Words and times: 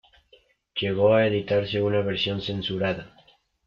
Llegó 0.79 1.13
a 1.13 1.27
editarse 1.27 1.79
una 1.79 2.01
versión 2.01 2.41
censurada. 2.41 3.13